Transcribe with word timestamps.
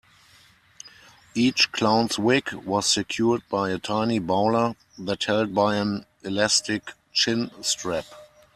Each 1.35 1.71
clown's 1.71 2.17
wig 2.17 2.53
was 2.53 2.87
secured 2.87 3.43
by 3.49 3.69
a 3.69 3.77
tiny 3.77 4.17
bowler 4.17 4.75
hat 4.97 5.23
held 5.25 5.53
by 5.53 5.75
an 5.75 6.07
elastic 6.23 6.93
chin-strap. 7.13 8.05